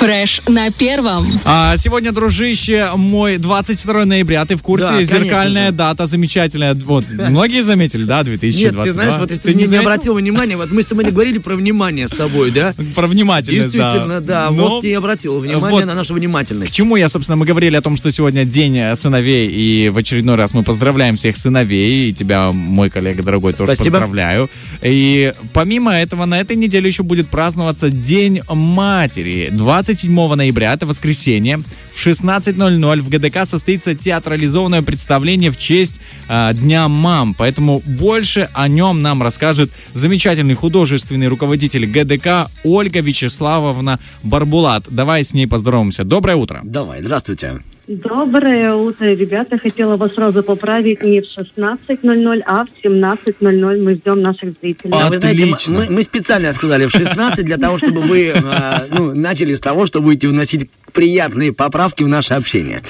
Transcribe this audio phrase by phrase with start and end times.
[0.00, 1.26] Фреш на первом.
[1.44, 4.46] А сегодня, дружище, мой 22 ноября.
[4.46, 4.88] Ты в курсе?
[4.88, 6.72] Да, Зеркальная дата замечательная.
[6.74, 8.82] Вот, многие заметили, да, 2022?
[8.82, 11.10] Нет, ты знаешь, вот если ты, не не, обратил внимания, вот мы с тобой не
[11.10, 12.72] говорили про внимание с тобой, да?
[12.94, 14.50] Про внимательность, Действительно, да.
[14.50, 16.74] Но Вот ты и обратил внимание вот на нашу К внимательность.
[16.74, 20.54] чему я, собственно, мы говорили о том, что сегодня день сыновей, и в очередной раз
[20.54, 23.98] мы поздравляем всех сыновей, и тебя, мой коллега дорогой, тоже Спасибо.
[23.98, 24.48] поздравляю.
[24.82, 29.48] И помимо этого, на этой неделе еще будет праздноваться День матери.
[29.50, 31.60] 27 ноября, это воскресенье,
[31.92, 37.34] в 16.00 в ГДК состоится театрализованное представление в честь э, Дня мам.
[37.34, 44.84] Поэтому больше о нем нам расскажет замечательный художественный руководитель ГДК Ольга Вячеславовна Барбулат.
[44.88, 46.04] Давай с ней поздороваемся.
[46.04, 46.60] Доброе утро.
[46.62, 47.60] Давай, здравствуйте.
[47.90, 49.58] Доброе утро, ребята.
[49.58, 53.82] Хотела вас сразу поправить не в 16.00, а в 17.00.
[53.82, 54.92] Мы ждем наших зрителей.
[54.94, 55.80] А вы знаете, Отлично.
[55.80, 58.34] мы, мы специально сказали в 16 для того, чтобы вы э,
[58.92, 62.80] ну, начали с того, что будете вносить приятные поправки в наше общение.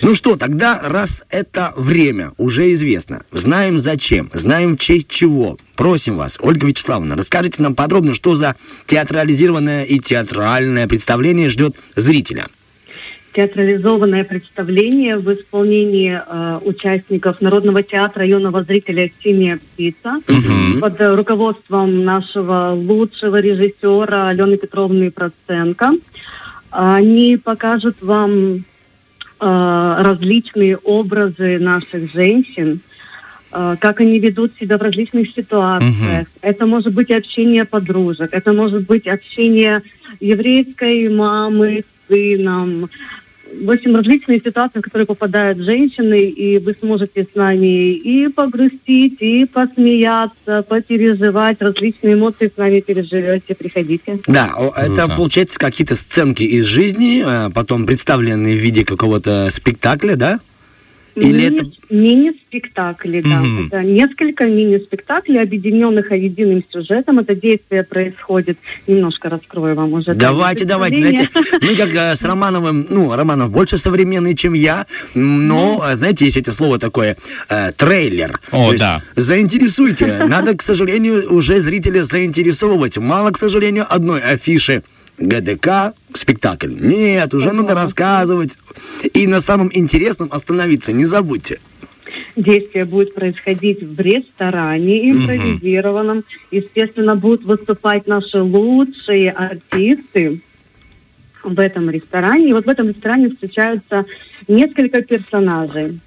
[0.00, 6.16] Ну что, тогда, раз это время уже известно, знаем зачем, знаем в честь чего, просим
[6.16, 12.46] вас, Ольга Вячеславовна, расскажите нам подробно, что за театрализированное и театральное представление ждет зрителя.
[13.38, 20.20] Театрализованное представление в исполнении э, участников Народного театра юного зрителя «Синяя птица»
[20.80, 25.92] под э, руководством нашего лучшего режиссера Алены Петровны Проценко.
[26.72, 28.60] Они покажут вам э,
[29.38, 32.80] различные образы наших женщин,
[33.52, 36.26] э, как они ведут себя в различных ситуациях.
[36.42, 39.82] Это может быть общение подружек, это может быть общение
[40.18, 42.88] еврейской мамы с сыном.
[43.62, 49.16] В общем, различные ситуации, в которые попадают женщины, и вы сможете с нами и погрустить,
[49.20, 53.54] и посмеяться, попереживать, различные эмоции с нами переживете.
[53.54, 54.20] Приходите.
[54.26, 60.16] Да, о, это получается какие-то сценки из жизни, э, потом представленные в виде какого-то спектакля,
[60.16, 60.40] да?
[61.20, 61.66] Или Мини- это...
[61.90, 63.38] Мини-спектакли, да.
[63.40, 63.66] Мгм.
[63.66, 67.18] Это несколько мини-спектаклей, объединенных единым сюжетом.
[67.18, 70.14] Это действие происходит, немножко раскрою вам уже.
[70.14, 71.28] Давайте, да, давайте, знаете,
[71.60, 76.36] мы как э, с Романовым, ну, Романов больше современный, чем я, но, э, знаете, есть
[76.36, 77.16] это слово такое,
[77.48, 78.38] э, трейлер.
[78.52, 79.02] О, То есть да.
[79.16, 80.24] Заинтересуйте.
[80.28, 82.98] Надо, к сожалению, уже зрителя заинтересовывать.
[82.98, 84.82] Мало, к сожалению, одной афиши.
[85.18, 86.72] ГДК, спектакль.
[86.72, 88.56] Нет, уже надо рассказывать.
[89.14, 91.60] И на самом интересном остановиться, не забудьте.
[92.36, 96.24] Действие будет происходить в ресторане импровизированном.
[96.50, 100.40] Естественно, будут выступать наши лучшие артисты
[101.42, 102.50] в этом ресторане.
[102.50, 104.04] И вот в этом ресторане встречаются
[104.46, 106.00] несколько персонажей.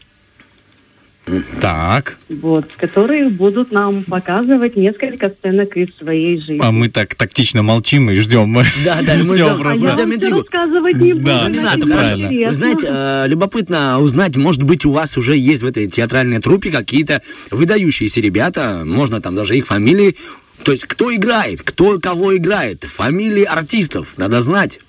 [1.59, 2.17] Так.
[2.29, 6.59] вот, которые будут нам показывать несколько сценок из своей жизни.
[6.61, 8.53] А мы так тактично молчим и ждем.
[8.83, 9.85] Да, да, мы ждем, А просто.
[9.85, 10.37] я ждем вам интригу.
[10.37, 11.25] рассказывать не буду.
[11.25, 11.85] Да, не надо.
[11.85, 16.71] Вы знаете, э, любопытно узнать, может быть, у вас уже есть в этой театральной труппе
[16.71, 17.21] какие-то
[17.51, 20.15] выдающиеся ребята, можно там даже их фамилии.
[20.63, 24.79] То есть, кто играет, кто кого играет, фамилии артистов, надо знать.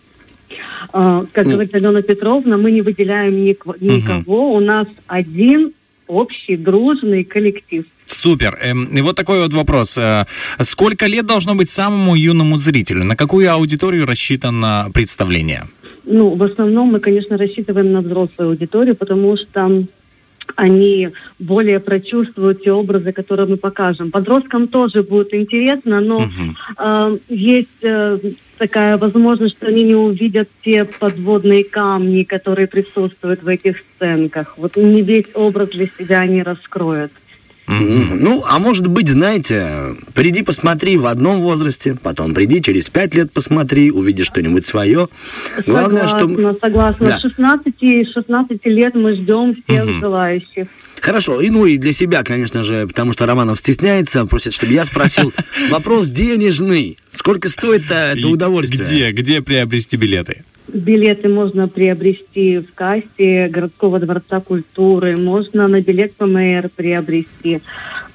[0.93, 1.53] А, как Ну.
[1.53, 4.53] говорит Алена Петровна, мы не выделяем ник- никого.
[4.55, 5.73] У нас один
[6.07, 7.85] общий дружный коллектив.
[8.07, 8.59] Супер.
[8.63, 9.99] Эм, И вот такой вот вопрос.
[9.99, 10.27] Э,
[10.63, 13.05] Сколько лет должно быть самому юному зрителю?
[13.05, 15.63] На какую аудиторию рассчитано представление?
[16.05, 19.85] Ну, в основном мы, конечно, рассчитываем на взрослую аудиторию, потому что
[20.57, 24.11] они более прочувствуют те образы, которые мы покажем.
[24.11, 26.29] Подросткам тоже будет интересно, но
[26.79, 28.19] э, есть э,
[28.59, 34.55] такая возможность, что они не увидят те подводные камни, которые присутствуют в этих сценках.
[34.57, 37.13] Вот не весь образ для себя они раскроют.
[37.69, 43.33] Ну, а может быть, знаете, приди посмотри в одном возрасте, потом приди через пять лет
[43.33, 45.09] посмотри, увидишь что-нибудь свое.
[45.67, 46.59] Главное, согласна, что...
[46.61, 47.07] согласна.
[47.07, 47.19] Да.
[47.19, 50.67] С 16, 16 лет мы ждем всех желающих.
[51.01, 54.85] Хорошо, и ну и для себя, конечно же, потому что Романов стесняется, просит, чтобы я
[54.85, 55.33] спросил.
[55.71, 56.97] Вопрос денежный.
[57.13, 58.83] Сколько стоит э, это удовольствие?
[58.83, 60.43] Где, где приобрести билеты?
[60.73, 67.61] Билеты можно приобрести в кассе городского дворца культуры, можно на билет ПМР приобрести.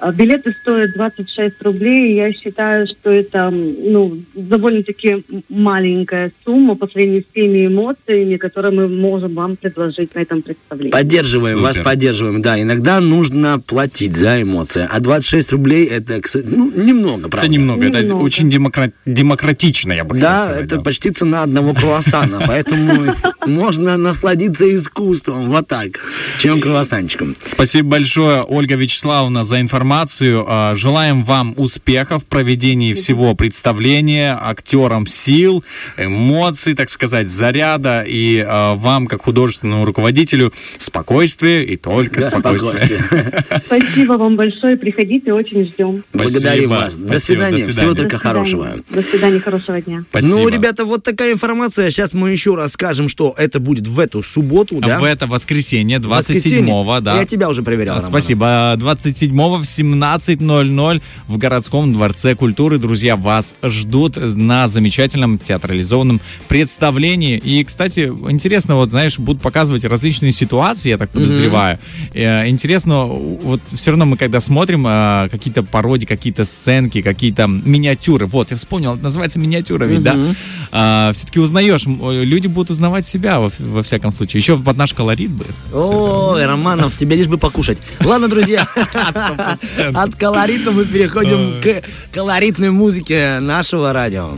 [0.00, 2.14] А Билеты стоят 26 рублей.
[2.14, 8.88] Я считаю, что это ну, довольно-таки маленькая сумма по сравнению с теми эмоциями, которые мы
[8.88, 10.92] можем вам предложить на этом представлении.
[10.92, 11.84] Поддерживаем, вас Супер.
[11.84, 12.42] поддерживаем.
[12.42, 14.86] Да, иногда нужно платить за эмоции.
[14.88, 17.46] А 26 рублей это, ну, немного, правда.
[17.46, 18.22] Это немного, это Немного.
[18.22, 18.87] очень демократично.
[19.06, 20.64] Демократично, я бы хотел Да, сказать.
[20.64, 23.14] это почти цена одного круассана, поэтому
[23.46, 25.98] можно насладиться искусством, вот так,
[26.38, 27.34] чем круассанчиком.
[27.44, 30.44] Спасибо большое, Ольга Вячеславовна, за информацию.
[30.48, 35.64] А, Желаем вам успехов в проведении всего представления, актерам сил,
[35.96, 42.98] эмоций, так сказать, заряда, и а, вам, как художественному руководителю, спокойствия и только Да, спокойствия.
[42.98, 43.44] спокойствие.
[43.66, 44.76] Спасибо вам большое.
[44.76, 46.04] Приходите, очень ждем.
[46.12, 46.96] Благодарим Спасибо, вас.
[46.96, 47.50] До спасибо, свидания.
[47.50, 47.94] до Всего свидания.
[47.96, 48.34] только До свидания.
[48.38, 48.77] хорошего.
[48.88, 50.04] До свидания, хорошего дня.
[50.10, 50.36] Спасибо.
[50.36, 51.90] Ну, ребята, вот такая информация.
[51.90, 54.98] Сейчас мы еще раз скажем, что это будет в эту субботу, да?
[54.98, 57.00] В это воскресенье, 27-го, Воскресенье.
[57.00, 57.18] да.
[57.18, 58.10] Я тебя уже проверял, Роман.
[58.10, 58.74] Спасибо.
[58.78, 62.78] 27-го в 17.00 в городском дворце культуры.
[62.78, 67.38] Друзья, вас ждут на замечательном театрализованном представлении.
[67.38, 71.78] И, кстати, интересно, вот, знаешь, будут показывать различные ситуации, я так подозреваю.
[72.14, 78.26] Э, Интересно, вот все равно мы, когда смотрим э, какие-то пародии, какие-то сценки, какие-то миниатюры,
[78.26, 81.12] вот, я вспомнил, это называется миниатюра ведь, да?
[81.12, 84.40] все-таки узнаешь, э, люди будут узнавать себя во, во всяком случае.
[84.40, 85.54] Еще под наш колорит будет.
[85.72, 87.78] Ой, Романов, тебе лишь бы покушать.
[88.00, 88.66] Ладно, друзья,
[89.94, 91.82] от колорита мы переходим к
[92.12, 94.30] колоритной музыке нашего радио.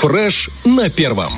[0.00, 1.32] Фреш на первом.